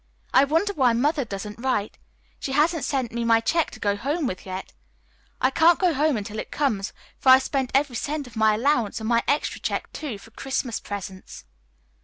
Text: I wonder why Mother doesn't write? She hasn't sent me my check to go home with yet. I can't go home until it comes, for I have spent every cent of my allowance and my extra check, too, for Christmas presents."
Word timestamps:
I 0.33 0.45
wonder 0.45 0.73
why 0.73 0.93
Mother 0.93 1.23
doesn't 1.23 1.59
write? 1.61 1.99
She 2.39 2.53
hasn't 2.53 2.85
sent 2.85 3.11
me 3.11 3.23
my 3.23 3.39
check 3.39 3.69
to 3.69 3.79
go 3.79 3.95
home 3.95 4.25
with 4.25 4.47
yet. 4.47 4.73
I 5.39 5.51
can't 5.51 5.77
go 5.77 5.93
home 5.93 6.17
until 6.17 6.39
it 6.39 6.49
comes, 6.49 6.91
for 7.19 7.29
I 7.29 7.33
have 7.33 7.43
spent 7.43 7.69
every 7.75 7.95
cent 7.95 8.25
of 8.25 8.35
my 8.35 8.55
allowance 8.55 8.99
and 8.99 9.07
my 9.07 9.23
extra 9.27 9.59
check, 9.61 9.93
too, 9.93 10.17
for 10.17 10.31
Christmas 10.31 10.79
presents." 10.79 11.45